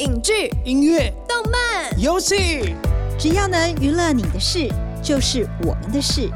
[0.00, 2.74] 影剧、音乐、动漫、游戏，
[3.18, 4.66] 只要能娱乐你的事，
[5.02, 6.30] 就是我们的事。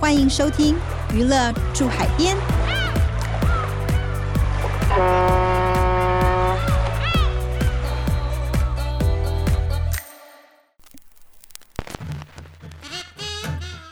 [0.00, 0.74] 欢迎收听
[1.14, 2.36] 《娱乐住海边》。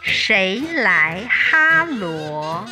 [0.04, 2.64] 谁来哈罗？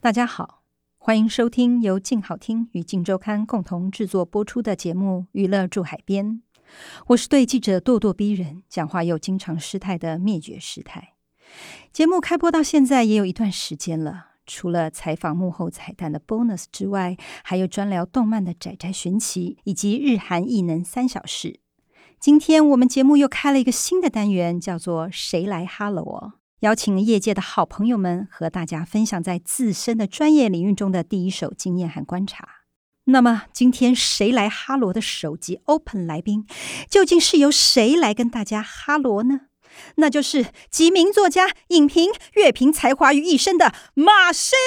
[0.00, 0.57] 大家好，
[1.00, 6.26] 欢迎收听由静好听与静周刊共同制作播出的节目《娱乐住海边》。
[7.06, 11.14] 我是对记者咄咄逼人、讲话又经常失态的灭绝师太。
[11.92, 21.60] 节目开播到现在也有一段时间了，除了采访幕后彩蛋的 bonus 之外，还有专聊动漫的宅宅寻奇，以及日韩异能三小事。
[22.20, 32.48] 今天我们节目又开了一个新的单元，叫做“谁来哈罗”，邀请业界的好朋友们和大家分享在自身的专业领域中的第一手经验和观察。
[33.04, 36.46] 那么，今天“谁来哈罗”的首集 Open 来宾，
[36.90, 39.42] 究竟是由谁来跟大家哈罗呢？
[39.96, 44.58] 那就是集名作家、影评、乐评才华于一身的马新。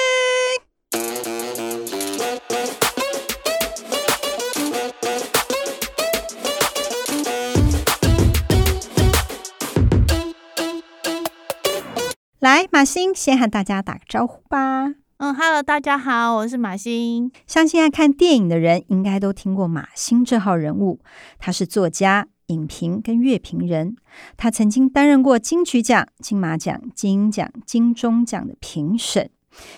[12.42, 14.86] 来，马星先和大家打个招呼吧。
[15.18, 17.30] 嗯，Hello，大家好，我是马欣。
[17.46, 20.98] 相信爱看电影的人应该都听过马星这号人物。
[21.38, 23.94] 他是作家、影评跟乐评人。
[24.36, 29.30] 他曾经担任过金曲奖、金马奖、金鹰奖、金钟奖的评审。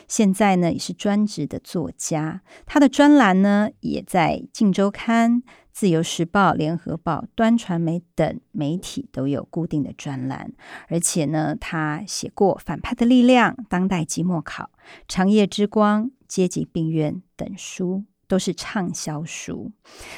[0.09, 2.41] 现在呢，也是专职的作家。
[2.65, 5.43] 他的专栏呢，也在《镜周刊》。
[5.75, 10.53] 自由时报、联合报、端传媒等媒体都有固定的专栏，
[10.87, 14.65] 而且呢，他写过《反派的力量》《当代寂寞考》
[15.09, 19.73] 《长夜之光》《阶级病院》等书，都是畅销书。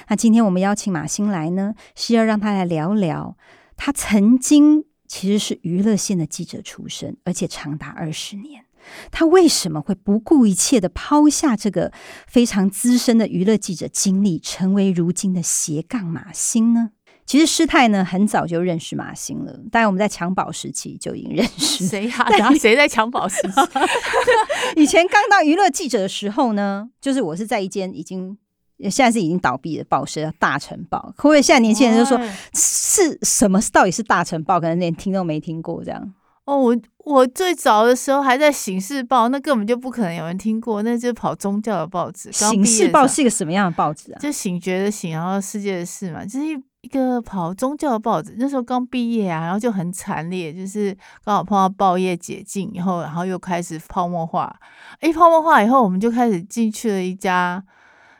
[0.09, 3.39] 那今天我们邀请马欣来呢，是要让他来聊聊
[3.79, 8.66] 他曾经其实是娱乐线的记者出身，而且长达二十年。
[9.11, 11.93] 他为什么会不顾一切的抛下这个
[12.27, 16.91] 非常资深的娱乐记者经历，成为如今的斜杠马星呢？
[17.25, 21.85] 其实师太呢很早就认识马星了，当然我们在襁褓时期就已经认识。
[21.85, 22.25] 谁呀？
[22.39, 23.55] 然 后谁在襁褓时期？
[24.81, 28.39] 以前刚当娱乐记者的时候呢，就是我是在一间已经
[28.83, 30.99] 现在是已经倒闭的报社叫《大城报》。
[31.17, 32.17] 可不可以现在年轻人就说
[32.55, 33.61] 是什么？
[33.73, 34.59] 到底是《大城报》？
[34.61, 36.15] 可能连听都没听过这样。
[36.47, 42.31] 哦，我我最早的时候还在《醒世报》，那根本就不可能有人听过，那就跑宗教的报纸。
[42.33, 44.19] 《醒世报》是一个什么样的报纸啊？
[44.21, 48.37] 就醒觉的醒，然后世界的事嘛，就是一一个跑宗教的报纸。
[48.39, 54.55] 那时候刚毕业啊，然后就很惨烈，就是刚好碰到报业解禁以后，然后又开始泡沫化。
[55.01, 57.61] 哎，泡沫化以后，我们就开始进去了一家。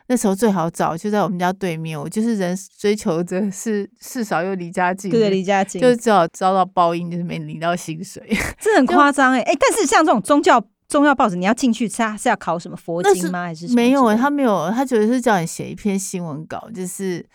[0.07, 1.99] 那时候最好找，就在我们家对面。
[1.99, 8.23] 我就是人追求着是事少又离家近，对，离家近，就是只好遭到报应，就是没领到薪水，
[8.59, 9.53] 这很夸张哎哎！
[9.59, 13.43] 但是像这种宗教宗教报纸，你要进去，他是要考什么佛经吗？
[13.43, 14.15] 还是没有？
[14.15, 17.25] 他没有，他只是叫你写一篇新闻稿，就是。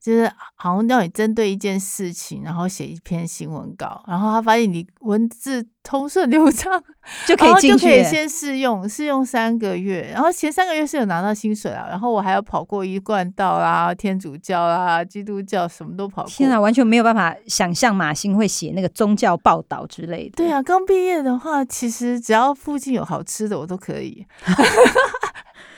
[0.00, 6.82] 就是好像要你针对一件事情，然后写一篇新闻稿，然后他发现你文字通顺流畅，
[7.26, 16.30] 就可以进去，就可以先试用，试用三个月，然后前三个月是有拿到薪水啊，然后我还要跑过一贯道啦、天主教啦、基督教，什么都跑过。
[16.30, 20.36] 天啊，完全没有办法想象马欣会写那个宗教报道之类的。
[20.36, 24.26] 对啊，刚毕业的话，其实只要附近有好吃的，我都可以。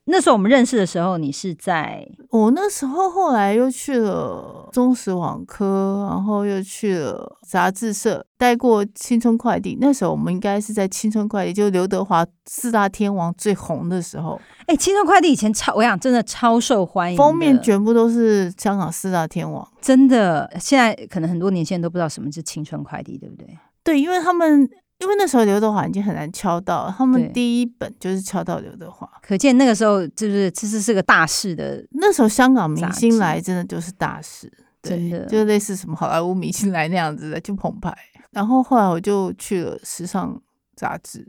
[0.07, 9.77] 那时候我们认识的时候，你是在我那时候，后来又去了中实网科，然后又去了杂志社，待过青春快递。
[9.81, 14.41] 那时候我们应该是在青春快递，就刘德华四大天王最红的时候。
[14.67, 20.51] 哎，青春快递以前超，我想真的超受欢迎，封面全部都是香港四大天王，真的。
[20.59, 23.47] 现在可能很多年轻人都不知道什么是青春快递，对不对？
[23.85, 24.69] 对，因为他们。
[25.01, 31.83] 因为那时候刘德华已经很难敲到，他们第一本就是敲到刘德华，可见那个时候就是其实是个大事的。
[31.93, 34.53] 那时候香港明星来真的就是大事，
[34.83, 37.97] 真的就类似什么好莱坞明星来那样子的就澎湃。
[38.33, 40.41] 然后后来我就去了时尚
[40.77, 41.27] 杂志，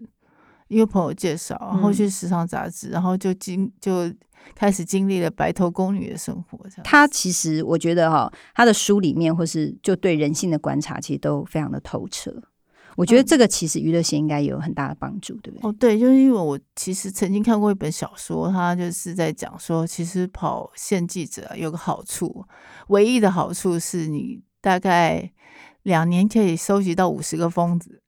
[0.68, 4.12] 因为朋友介绍，然后去时尚杂志，然后就经就
[4.54, 6.60] 开始经历了白头宫女的生活。
[6.84, 12.36] 他其实我觉得哈，他的书里面或是就对人性的观察，其实都非常的透彻。
[13.02, 15.68] 我觉得这个其实娱乐性应该有很大的帮助，对不对？
[15.68, 22.46] 哦，对，就是因为我其实曾经看过一本小说，它就是在讲说，其实跑线记者有个好处，
[22.90, 25.32] 唯一的好处是你大概
[25.82, 28.04] 两年可以收集到五十个疯子。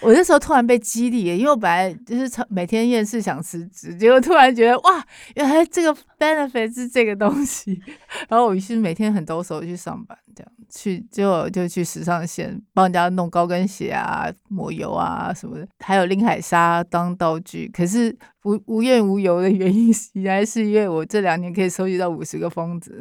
[0.00, 5.04] 我那时候突然被激励，因为我本来就是每天厌世想辞职，结果突然觉得哇，
[5.36, 7.80] 原来这个 benefit 是这个东西，
[8.28, 17.70] 然后我于是每天很抖手去上班，这样去结果就去时尚线帮人家弄高跟鞋啊、抹油啊什么的，还有拎海沙当道具。
[17.72, 23.00] 可是无无怨无尤的原因，原来是因为我这两年可以收集到五十个疯子。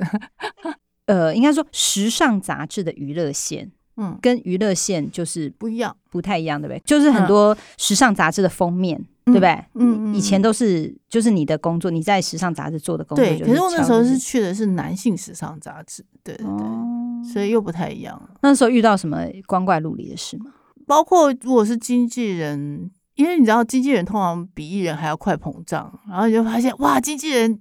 [1.07, 6.81] 呃，应该说时尚杂志的娱乐线，嗯，跟娱乐线就是不一样，不太一样，对不对？
[6.85, 9.51] 就是很多时尚杂志的封面，对不对？
[9.75, 13.39] 嗯嗯以前都是就是你的工作，你在时尚杂志做的工作对。
[13.39, 18.21] 可是我那时候是去的是男性时尚杂志，对对对，哦，所以又不太一样。
[18.41, 20.45] 那时候遇到什么光怪陆离的事吗？
[20.87, 27.59] 包括如果是经纪人，因为你知道经纪人通常比艺人还要快膨胀，然后你就发现哇，经纪人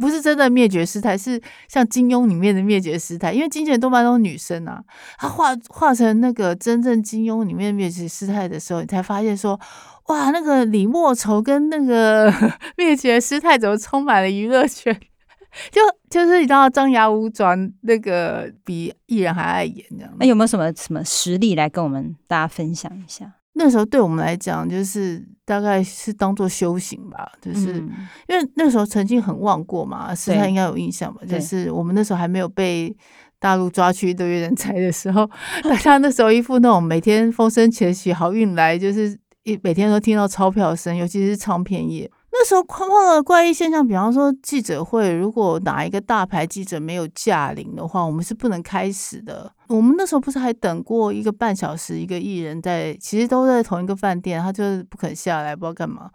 [0.00, 4.82] 不是真的灭绝师太，是像金庸里面的灭绝师太，因为经纪人多半都是女生啊，
[5.18, 9.58] 她画画成那个真正金庸里面灭绝师太的时候，你才发现说。
[10.08, 12.32] 哇，那个李莫愁跟那个
[12.78, 14.98] 灭绝师太怎么充满了娱乐圈？
[15.70, 20.10] 就就是你知道张牙舞爪，那个比艺人还爱演这样。
[20.18, 23.34] 那有没有什么什么实例来跟我们大家分享一下？
[23.58, 27.90] 那时候对我们来讲，就是大概是当做修行吧，就是、嗯
[28.28, 31.20] 因为那时候曾经很旺过嘛，师太对应该有印象吧？
[31.28, 32.96] 就是我们那时候还没有被
[33.40, 35.28] 大陆抓去一堆人才的时候，
[35.64, 42.10] 大家那时候一副那种每天风生且起、好运来，就是一每天都听到钞票声，尤其是唱片业。
[42.30, 49.50] 那时候碰到的怪异现象，比方说记者会，如果哪一个大牌记者没有驾临的话，我们是不能开始的。
[49.66, 56.10] 我们那时候不是还等过一个半小时，一个艺人在，其实都在同一个饭店，他就是不肯下来，不知道干嘛。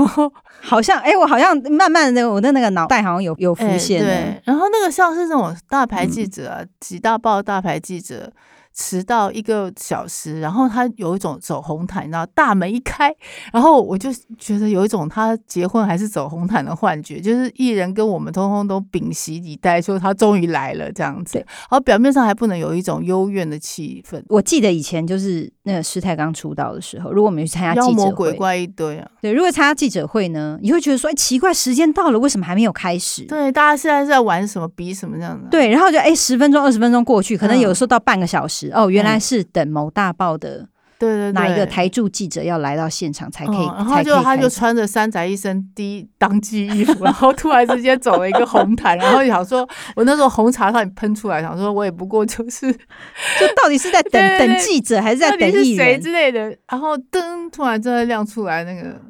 [0.62, 4.08] 好像哎、我好像慢慢的我的那个脑袋好像有有浮哎现了。
[4.08, 8.32] 对，然后那个像是这种大牌记嗯者啊，几大报的大牌记者。
[8.74, 13.14] 迟到一个小时，然后他有一种走红毯，你知道，大门一开，
[13.52, 29.10] 然后我就觉得有一种他结婚还是走红毯的幻觉，就是艺人跟我们通通都屏息以待，说他终于来了这样子，对然后表面上还不能有一种幽怨的气氛，我记得以前就是那个师太刚出道的时候，如果我们去参加妖记者会，魔鬼怪一堆啊。
[29.20, 33.24] 对，如果参加记者会呢，你会觉得说，哎、奇怪，时间到了，为什么还没有开始？
[33.24, 35.48] 对，大家现在是在玩什么比什么这样的？
[35.50, 38.59] 对，然后就哎，十、分钟、二十分钟过去，可能嗯有时候到半个小时。
[38.68, 40.68] 哦，原来是等某大报的
[40.98, 49.66] 对对对，哪一个台驻记者要来到现场才可以，嗯然后才就他就穿着三宅一生第一当季衣服， 然后突然之间走了一个红毯，然后想说，
[49.96, 52.70] 我那时候红茶差点喷出来，想说我也不过就是
[53.40, 56.00] 就到底是在等等记者，还是在等谁人？
[56.02, 59.00] 之类的，然后灯，突然真的亮出来那个，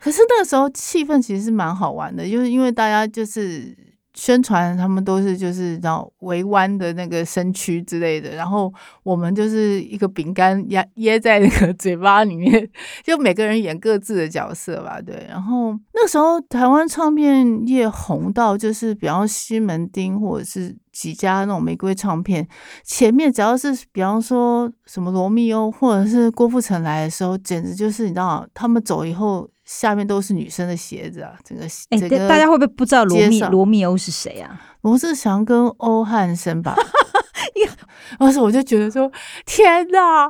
[0.00, 3.76] 可是那个时候气氛其实是蛮好玩的，就是因为大家就是。
[4.14, 8.72] 宣传他们都是就是然后围弯的那个身躯之类的，然后
[9.02, 12.70] 我们就是一个饼干压噎在那个嘴巴里面，
[13.02, 15.26] 就每个人演各自的角色吧，对。
[15.28, 22.46] 然后那时候台湾唱片业红到就是，比方西门町或者是几家那种玫瑰唱片，
[22.84, 34.60] 前面只要是比方说什么罗密欧或者是郭富城来的时候，简直就是你知道，他们走以后，下面都是女生的鞋子啊，整个哎、大大家会不会不知道罗密罗密欧是谁啊？
[34.82, 36.76] 罗志祥跟欧汉声吧，
[38.18, 39.10] 当时我就觉得说，
[39.46, 40.28] 天哪，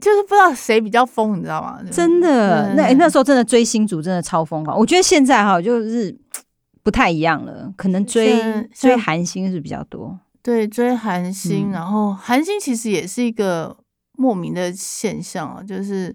[0.00, 1.80] 就是不知道谁比较疯，你知道吗？
[1.90, 4.78] 真的，对那、哎那时候真的追星族真的超疯狂。
[4.78, 6.16] 我觉得现在哈就是
[6.82, 8.40] 不太一样了，可能追
[8.74, 10.18] 追韩星是比较多。
[10.42, 13.76] 对，追韩星，嗯然后韩星其实也是一个
[14.16, 16.14] 莫名的现象啊，就是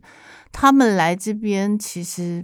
[0.60, 2.44] 他们来这边其实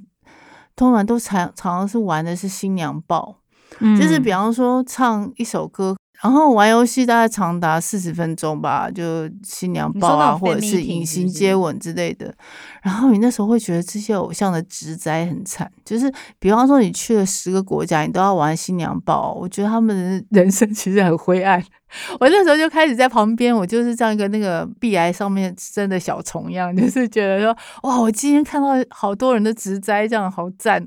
[0.76, 3.40] 通常都常常常是玩的是新娘抱，
[3.80, 5.96] 嗯就是比方说唱一首歌。
[6.22, 12.34] 然后玩游戏大概长达四十分钟吧，就新娘抱啊，或者是隐形接吻之类的。
[12.82, 19.94] 然后你那时候会觉得这些偶像的职灾很惨，就是比方说你去了十个国家，你都要玩新娘抱，我觉得他们
[20.30, 21.62] 的人生其实很灰暗。
[22.20, 30.86] 我那时候就开始在旁边，我就是像一个那个壁癌上面生的小虫一样， 就是觉得说，哇，我今天看到好多人的植栽，这样好赞，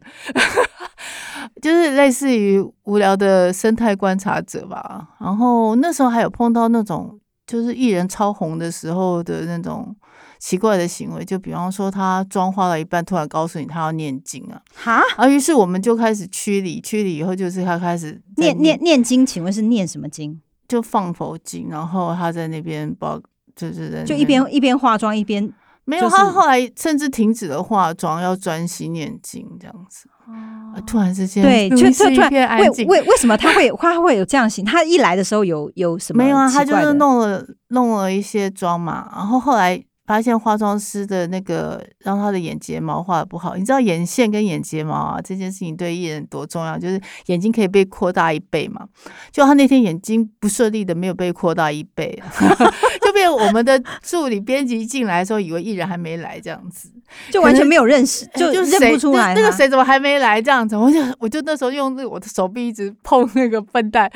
[1.62, 5.08] 就是类似于无聊的生态观察者吧。
[5.20, 9.94] 然后那时候还有碰到那种就是艺人超红的时候的那种
[10.38, 20.40] 奇怪的行为，就比方说他妆化到一半，突然告诉你他要念经啊，哈啊，于是我们就开始驱离，驱离以后就是他开始念念念经，请问是念什么经？
[20.68, 23.20] 就放佛经，然后他在那边包，
[23.54, 25.42] 就是就一边一边化妆一边
[25.84, 30.08] 没有，就是他后来甚至停止了化妆，要专心念经这样子。
[30.26, 32.68] 啊突然之间，对， 就就突然为。
[32.86, 34.64] 为为什么他会他会有这样行？
[34.64, 43.56] 他一来的时候有有什么没有啊，他就是弄了弄了一些妆嘛，然后后来发现化妆师的那个让他的眼睫毛画的不好。
[43.56, 48.86] 你知道眼线跟眼睫毛啊这件事情对艺人多重要，就是眼睛可以被扩大一倍嘛。
[49.32, 52.22] 就他那天眼睛不顺利的没有被扩大一倍，
[53.02, 56.90] 就被我们的助理编辑进来的时候以为艺人还没来这样子，
[57.30, 64.10] 就完全没有认识，就认不出来那那个谁怎么还没来这样子，我就我就那时候用那个我的手臂一直碰那个笨蛋，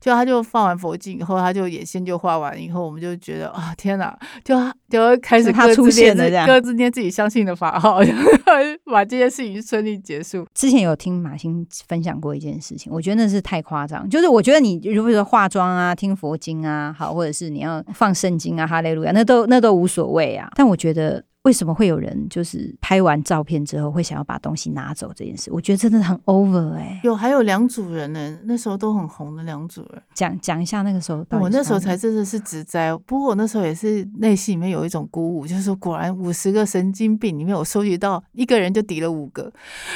[0.00, 4.56] 就他就放完佛经以后，他就眼线就画完以后，我们就觉得啊天哪，就
[4.88, 8.00] 就开始他出各自念自现了这样各自念自己相信的法号，
[8.90, 10.46] 把这件事情顺利结束。
[10.54, 14.08] 之前有听马欣分享过一件事情，我觉得那是太夸张。
[14.08, 20.48] 就是我觉得你如果说化妆啊、听佛经啊，好，或者是你要放圣经啊、哈利路亚，那都那都无所谓啊。
[20.54, 30.02] 但我觉得为什么会有人就是拍完照片之后会想要把东西拿走这件事，我觉得真的很 over 哎、有还有两组人呢，那时候都很红的两组人。
[30.14, 39.52] 讲讲一下那个时候我那时候才真的是直栽，不过我那时候也是内心里面有一种鼓舞，就是说果然五十个神经病里面，我收集到一个人就抵了五个。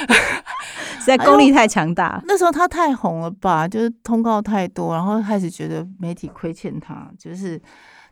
[1.01, 2.23] 实在功力太强大。
[2.27, 7.59] 那时候他太红了吧，就是通告太多，然后开始觉得媒体亏欠他，就是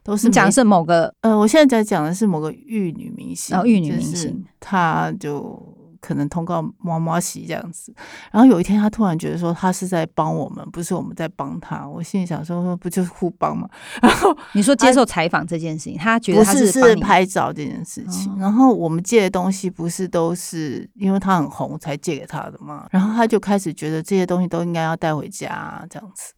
[0.07, 4.45] 都是讲是某个呃，我现在在讲的是某个玉女明星，哦玉女明星。
[4.61, 5.61] 她就
[6.01, 7.93] 可能通告毛毛洗这样子，
[8.31, 13.69] 然后有一天她突然觉得说她是在帮我们，不是我们在帮她，我心里想说不就是互帮吗？
[14.01, 18.37] 然后你说接受采访这件事情，她觉得他不是是拍照这件事情，哦。
[18.39, 26.33] 然后我们借的东西不是都是因为她很红才借给她的嘛，然后她就开始觉得这些东西都应该要带回家这样子，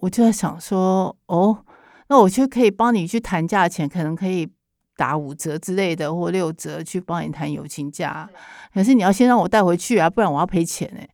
[0.00, 1.56] 我就在想说，哦，
[2.08, 4.48] 那我就可以帮你去谈价钱，可能可以
[4.96, 8.28] 打五折之类的或六折去帮你谈友情价，
[8.74, 11.08] 可是你要先让我带回去啊，不然我要赔钱哎、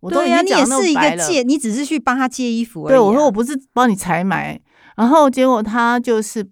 [0.00, 1.16] 我都已经讲你也是一得那么白了。
[1.16, 2.90] 个借，你只是去帮他借衣服而已、啊。
[2.90, 4.60] 对，我说我不是帮你采买，
[4.96, 6.46] 然后结果他就是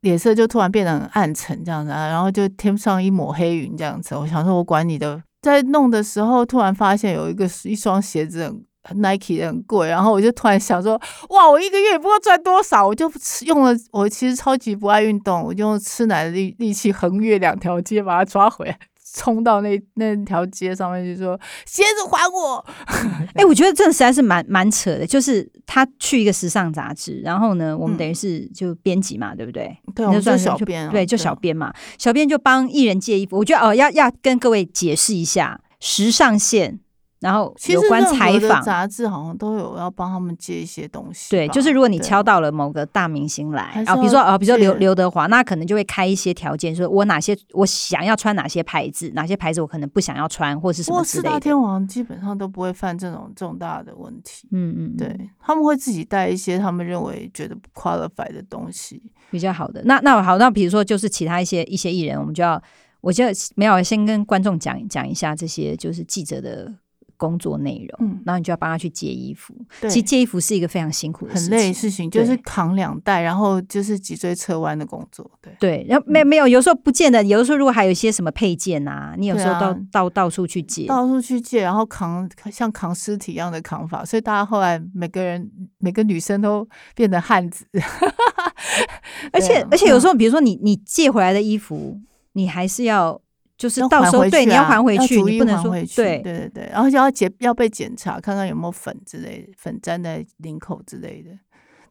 [0.00, 4.14] 脸色就突然变得很暗沉这样子、啊，然后就天上一抹黑云这样子。
[4.16, 5.22] 我想说，我管你的。
[5.42, 8.64] 在弄的时候，突然发现有一个一双鞋子很。
[8.94, 13.74] Nike 的很贵，然后我就突然想说，哇，我一个月也不知道赚多少，我就吃用了。
[13.90, 18.78] 我其实超级不爱运动，我就用吃奶的力力气横越两条街把它抓回来，
[19.14, 22.64] 冲到那那条街上面就说鞋子还我。
[23.34, 29.76] 哎、我觉得这实在是蛮蛮扯的，就是他去一个时尚杂志，然后呢，我们嗯等于是就编辑嘛，对不对？
[29.94, 33.38] 对，那我们算就是小编、啊，对，就小编嘛，小编就帮艺人借衣服。
[33.38, 36.80] 我觉得哦，要要跟各位解释一下时尚线，
[37.20, 38.62] 然后其实有关采访。
[38.62, 41.30] 杂志好像都有要帮他们接一些东西。
[41.30, 51.40] 对，就是如果你敲到了某个大明星来啊，比如说啊，比如说刘刘德华，那可能就会开一些条件，说我哪些我想要穿哪些牌子，哪些牌子我可能不想要穿，或是什么之类的。
[51.40, 54.48] 天王基本上都不会犯这种重大的问题。
[54.52, 59.02] 嗯嗯，嗯对，他们会自己带一些他们认为觉得不 qualify 的东西。
[59.30, 59.82] 比较好的。
[59.84, 62.62] 那那好，那比如说就是其他一些一些艺人，我们就要，
[63.00, 63.24] 我就
[63.56, 66.72] 没有先跟观众讲讲一下这些就是记者的
[67.18, 68.22] 工作内容，嗯。
[68.24, 69.54] 然后你就要帮他去借衣服。
[69.82, 75.30] 对，其实借衣服是一个非常辛苦的很事情，累的事情，就是扛两袋，然后就是脊椎侧弯的工作。
[75.42, 79.78] 对，对，然后没没有，有时候不见得，有的时候如果还有一些什么配件啊，你有时候到、啊。
[79.90, 87.66] 到到处去借，到处去借，然后扛像扛尸体一样的扛法，所以大家后来每个人每个女生都变得汉子。
[89.32, 89.68] 而且、啊。
[89.70, 90.08] 而且有时嗯。
[90.08, 92.00] 候，比如说你你借回来的衣服，
[92.32, 93.20] 你还是要
[93.58, 101.30] 就是到时候对你要还回去你不能说回去对对对对，然后就要检要被检查，看看有没有粉之类的，粉粘在领口之类的。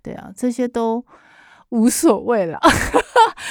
[0.01, 1.03] 对啊，这些都
[1.69, 2.57] 无所谓了。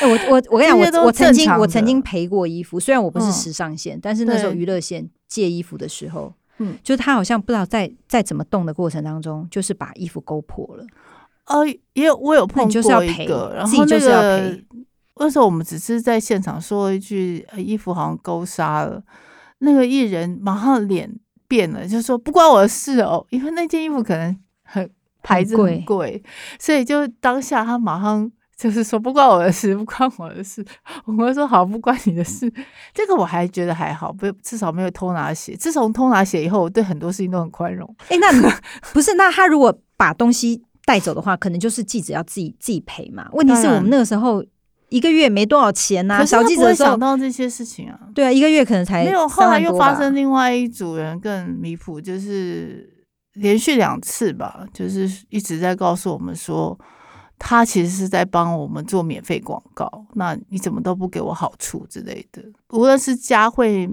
[0.00, 10.86] 哎我我我跟你讲，我我曾经我曾经赔过衣服，虽然我不是嗯时尚线，但是那时候娱乐线借衣服的时候，嗯，就是他好像不知道在在怎么动的过程当中，就是把衣服勾破了。
[11.46, 14.64] 呃，也有我有碰那你就是要过一赔个，然自己后那就是要个赔
[15.18, 19.02] 那时候我们只是在现场说一句、呃衣服好像勾纱了，
[19.58, 21.10] 那个艺人马上脸
[21.48, 24.90] 变了，就说不关我的事哦，因为那件衣服可能很
[25.22, 26.22] 牌子很贵，
[26.58, 28.30] 所以就当下他马上。
[28.58, 30.64] 就是说不关我的事，不关我的事。
[31.04, 32.50] 我们说好，不关你的事。
[32.94, 35.54] 这个我还觉得还好，不至少没有偷拿鞋。
[35.54, 37.86] 自从偷拿鞋以后，我对很多事情都很宽容。
[38.08, 38.32] 哎、那
[38.94, 39.12] 不是？
[39.12, 43.28] 那他如果把东西带走的话，可能就是记者要自己自己赔嘛。
[43.32, 44.42] 问题是我们那个时候
[44.88, 47.98] 一个月没多少钱呐、小记者想，到这些事情啊。
[48.14, 56.78] 对啊，一个月可能才没有，后来又发生另外一组人更离谱，就是连续两次吧，就是一直在告诉我们说，
[57.38, 62.42] 他其实是在帮我们做免费广告，那你怎么都不给我好处之类的。
[62.70, 63.90] 无论是佳慧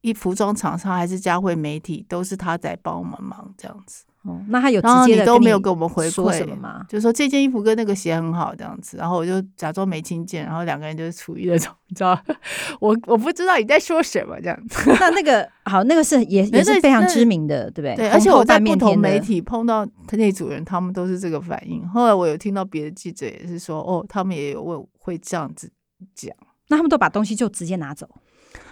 [0.00, 4.04] 一服装厂商还是佳慧媒体，都是他在帮我们忙这样子。
[4.24, 6.84] 哦，那他有直然后你都没有给我们回说馈什么吗？
[6.88, 12.20] 就说这件衣服跟那个鞋很好这样子，然后我就假装没听见，然后两个人就是处于那种 你知道，
[12.80, 14.90] 我我不知道你在说什么这样子。
[15.00, 17.96] 那那个好，那个是也 也是非常知名的，对不对？
[17.96, 21.88] 对，而且我在不同媒体碰到那组人，他们都是这个反应。
[21.88, 25.70] 后来我有听到别的记者也是说，哦，他们也有问会这样子
[26.14, 26.34] 讲，
[26.68, 28.06] 那他们都把东西就直接拿走。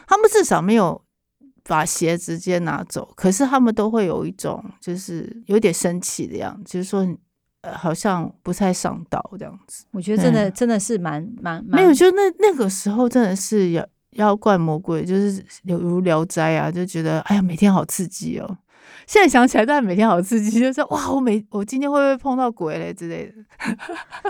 [0.07, 1.01] 他们至少没有
[1.69, 7.07] 把鞋直接拿走，可是他们都会有一种就是有点生气的样子，就是说。
[7.63, 18.59] 呃，好像不太上道这样子，我觉得真的真的是蛮蛮蛮没有，就那那个时候真的是妖妖怪魔鬼，就是有如聊斋啊，就觉得哎呀，每天好刺激哦。
[19.09, 23.35] 现在想起来，但每天好刺激，就是哇，我每我今天会不会碰到鬼嘞之类的？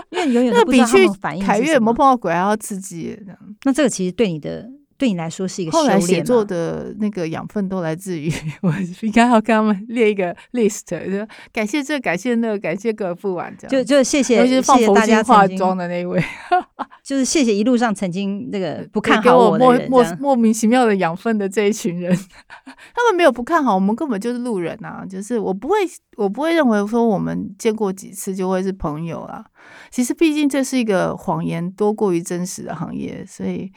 [0.09, 1.07] 因为你永远那比去
[1.45, 3.15] 凯越有没有碰到鬼还要刺激
[3.63, 4.67] 那这个其实对你的
[4.99, 8.29] 对你来说是一个后来写作的那个养分都来自于
[8.61, 13.71] 我应该要跟他们列一个 list，就感谢这，感谢那个，感谢个不完这样。
[13.71, 16.21] 就就谢谢尤其是放佛谢谢大家经化妆的那一位，
[17.01, 22.13] 就是谢谢一路上曾经那个不看好我莫莫莫名其妙的养分的这一群人，
[22.93, 25.05] 他们没有不看好，我们根本就是路人啊！
[25.09, 25.77] 就是我不会，
[26.17, 29.45] 我不会认为说我们见过几次就会是朋友啊。
[29.89, 33.71] 其实毕竟这是一个谎言多过于真实的行业，所以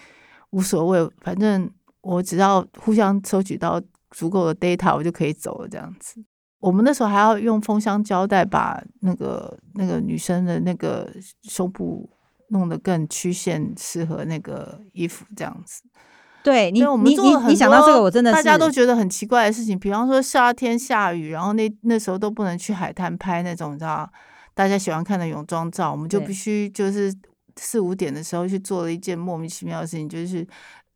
[0.53, 3.79] 无所谓，反正我只要互相收取到
[4.11, 6.25] 足够的 data，我就可以走了这样子。
[6.61, 11.11] 我们那时候还要用封箱胶带把那个那个女生的那个
[11.43, 12.09] 胸部
[12.49, 15.83] 弄得更曲线，适合那个衣服这样子。
[16.45, 24.09] 对你对我们做了很你你想到这多个，我真的是大家都觉得很奇怪的事情，比方说夏天下雨，然后那那时候都不能去海滩拍那种，你知道
[24.53, 27.15] 大家喜欢看的泳装照，我们就必须就是
[27.57, 30.47] 四五点的时候去做了一件莫名其妙的事情，就是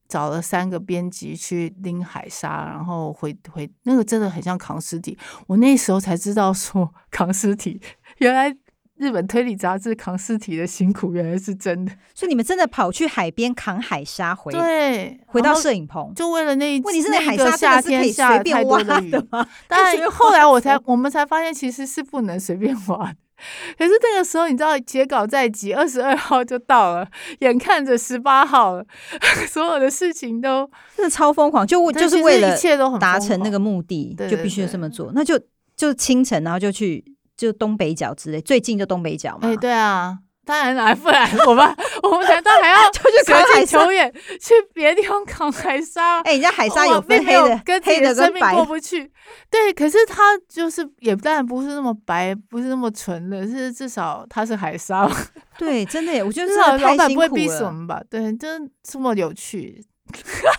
[0.08, 5.18] 找了三个编辑去拎海沙，然后回回那个真的很像扛尸体。
[5.46, 7.80] 我那时候才知道说扛尸体，
[8.18, 8.56] 原来
[8.98, 11.92] 日本推理杂志扛尸体的辛苦原来是真的。
[12.14, 16.12] 所以你们真的跑去海边扛海沙回对，回到摄影棚。
[16.14, 19.46] 就为了那一问题是那海沙真夏的是可以天下太随便挖多的雨，的吗？
[19.68, 23.16] 当随便然后来我才我们才发现其实是不能随便 挖的。
[23.78, 27.08] 可是那个时候你知道截稿在即，二十二号就到了，
[27.40, 28.84] 眼看着十八号了，
[29.48, 32.56] 所有的事情都真的超疯狂，就就是为了
[32.98, 35.12] 达成那个目的，就必须对这么做。
[35.14, 35.38] 那就
[35.76, 37.04] 就清晨，然后就去
[37.36, 39.48] 就东北角之类，最近就东北角嘛。
[39.48, 40.18] 哎、对啊。
[40.46, 46.20] 当然啦，不然我们 我们难道还要 就去扛舍近求远去别的地方扛海沙？
[46.20, 49.10] 哎，人家海沙有分黑的、跟自己的生命过不去。
[49.50, 55.16] 对，可是它就是也当然不是那么白，不是那么纯的，是至少它是海沙嘛。
[55.58, 57.28] 对，真的耶，我觉得至少老板不会。
[57.30, 58.00] 逼死我们吧？
[58.08, 59.84] 对，真这么有趣，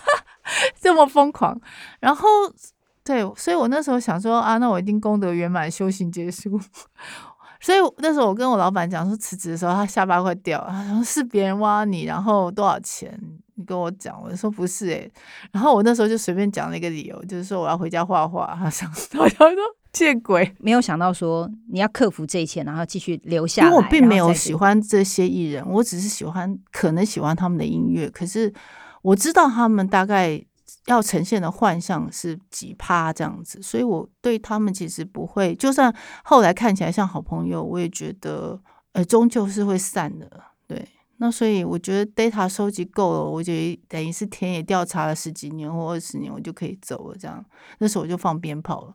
[0.78, 1.58] 这么疯狂。
[2.00, 2.28] 然后
[3.02, 6.60] 对，所以我那时候想说啊，那我一定功德圆满，修行结束。
[7.60, 10.68] 所以那时候我跟我老板讲说辞职的时候，他下巴快掉了。
[10.70, 13.18] 他说是别人挖你，然后多少钱？
[13.54, 15.10] 你跟我讲，我说不是诶、
[15.50, 18.56] 然后我那时候就随便讲了一个理由，就是说我要回家画画。
[18.56, 19.56] 他想，他想说
[19.92, 23.68] 见鬼，没有想到说你要克服这一切，然后继续留下来。
[23.68, 28.52] 因为我并没有喜欢这些艺人，我只是喜欢可能喜欢他们的音乐，可是
[29.02, 30.40] 我知道他们大概
[30.88, 38.60] 要呈现的幻象是几趴这样子，所以我对他们其实不会，就算后来看起来像好朋友，我也觉得
[38.92, 40.28] 呃终究是会散的，
[40.66, 40.88] 对。
[41.20, 47.16] 那所以我觉得 data 收集够了，我觉得等于是田野调查了十几年或二十年，我就可以走了。
[47.18, 47.44] 这样，
[47.80, 48.94] 那时候我就放鞭炮了。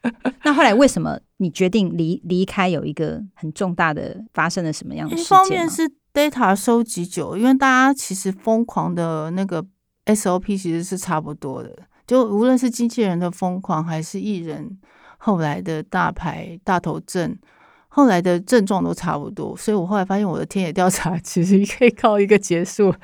[0.44, 2.70] 那后来为什么你决定离离开？
[2.70, 5.44] 有一个很重大的发生了什么样的一事件吗？
[5.44, 5.82] 方面是
[6.14, 9.62] data 收集久，因为大家其实疯狂的那个
[10.08, 11.74] SOP 其实是差不多的，
[12.06, 14.78] 就无论是经纪人的疯狂，还是艺人
[15.16, 17.38] 后来的大牌大头症，
[17.88, 22.94] 后来的症状都差不多，所以我后来发现我的田野调查 其实可以靠一个结束。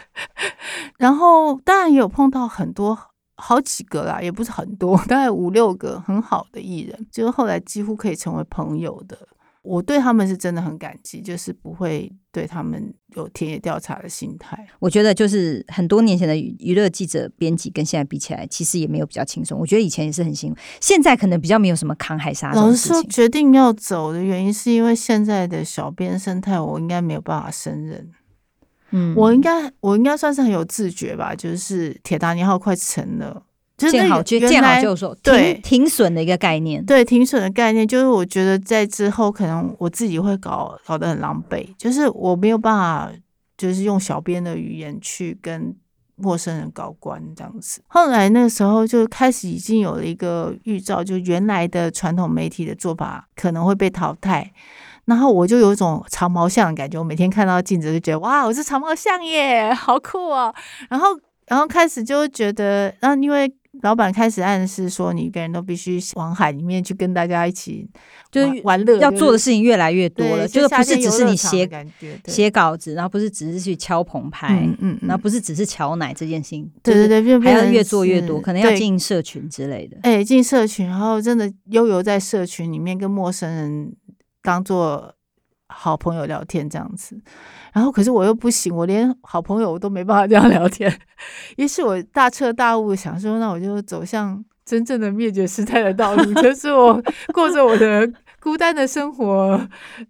[0.98, 2.98] 然后当然也有碰到很多。
[3.36, 9.18] 好几个啦，也不是很多，大概五六个很好的艺人，就是后来几乎可以成为朋友的。
[9.64, 14.66] 我对他们是真的很感激，就是不会对他们有田野调查的心态。
[14.78, 19.58] 我觉得就是很多年前的娱娱乐记者编辑跟现在比起来，其实也没有比较轻松。
[19.58, 23.02] 我觉得以前也是很辛苦，现在可能比较没有什么扛海沙这老实说。
[23.04, 28.10] 决定要走的原因是因为现在的小编生态，我应该没有办法胜任。
[28.90, 33.44] 嗯我应该，我应该算是很有自觉吧，就是铁达尼号快沉了，就是
[33.76, 36.84] 见好就见好来就收，对停停损的一个概念。
[36.84, 43.10] 对停损的概念，就是我觉得在之后可能我自己会搞搞得很狼狈，就是我没有办法，
[43.56, 45.74] 就是用小编的语言去跟
[46.16, 47.82] 陌生人搞关这样子。
[47.88, 54.52] 后来那时候就开始已经有了一个预兆，就原来的传统媒体的做法可能会被淘汰。
[55.06, 60.54] 然后我就有一种长毛象的感觉，我每天看到镜子就觉得哇，我是长毛象耶，好酷哦。
[60.88, 61.08] 然后，
[61.46, 67.88] 然后开始就觉得，然后因为老板开始暗示说，你一个人都必须往海里面去跟大家一起
[68.30, 71.68] 就是玩乐，要做的事情越来越多了，就是不是只是你写
[72.26, 79.98] 写稿子，然后不是只是去敲棚拍，嗯嗯嗯然后不是只是敲奶这件事情，对对对，就还要越做越多，可能要进社群之类的。
[80.02, 83.92] 哎，进社群，然后真的悠游在社群里面，跟陌生人
[84.42, 85.14] 当做
[85.68, 87.20] 好朋友聊天这样子。
[87.72, 90.92] 然后，可是我又不行，我连好朋友我都没办法这样聊天。
[91.56, 98.10] 于是我大彻大悟，想说，那我就走向真正的灭绝师太的道路，就是我过着我的
[98.44, 99.58] 孤单的生活，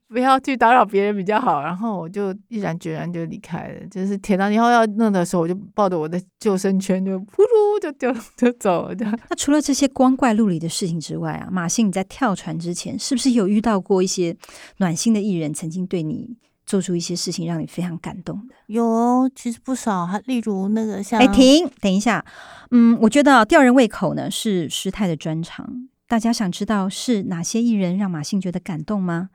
[0.09, 1.63] 不要去打扰别人比较好。
[1.63, 3.87] 然后我就毅然决然就离开了。
[3.89, 8.95] 就是铁达尼号要弄的时候，我就抱着我的救生圈，就噗噜就就就走了。
[8.97, 14.37] 这样那除了这些光怪陆离的事情之外啊，马信你在跳船之前，是不是有遇到过一些
[14.79, 18.55] 暖心的艺人，曾经对你做出一些事情，让你非常感动的？
[18.67, 22.25] 有哦，其实不少，还例如那个像哎，停，等一下，
[22.73, 25.89] 嗯，我觉得啊吊人胃口呢是师太的专长。
[26.15, 29.31] 大家想知道是哪些艺人让马信觉得感动吗？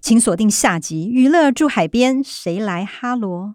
[0.00, 3.54] 请锁定下集《娱乐住海边》，谁来哈罗？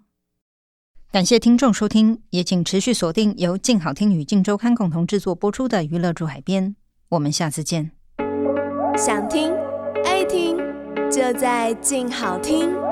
[1.12, 6.70] 感谢听众收听，也请持续锁定由静好听与静周刊共同制作播出的《娱乐住海边》，
[7.10, 7.92] 我们下次见。
[8.98, 9.52] 想听
[10.06, 10.56] 爱听，
[11.12, 12.89] 就在静好听。